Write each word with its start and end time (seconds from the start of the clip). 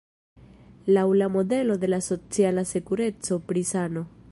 Laŭ 0.97 1.03
la 1.19 1.27
modelo 1.35 1.75
de 1.83 1.91
la 1.95 2.01
"Sociala 2.07 2.65
Sekureco" 2.73 3.41
pri 3.53 3.67
sano. 3.75 4.07